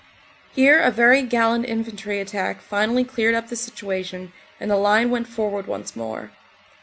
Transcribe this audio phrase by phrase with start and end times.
[0.51, 5.27] Here a very gallant infantry attack finally cleared up the situation and the line went
[5.27, 6.31] forward once more.